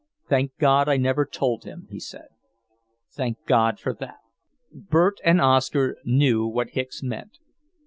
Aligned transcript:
"Thank 0.27 0.57
God 0.57 0.89
I 0.89 0.97
never 0.97 1.27
told 1.27 1.63
him," 1.63 1.85
he 1.91 1.99
said. 1.99 2.29
"Thank 3.11 3.37
God 3.45 3.79
for 3.79 3.93
that!" 3.99 4.17
Bert 4.73 5.19
and 5.23 5.39
Oscar 5.39 5.95
knew 6.03 6.47
what 6.47 6.71
Hicks 6.71 7.03
meant. 7.03 7.37